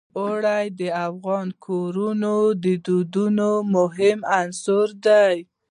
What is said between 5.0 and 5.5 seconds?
دی.